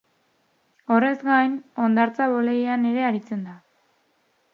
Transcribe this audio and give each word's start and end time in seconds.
Horrez 0.95 1.11
gain, 1.27 1.53
hondartza-boleian 1.83 2.87
ere 2.93 3.05
aritzen 3.11 3.45
da. 3.51 3.55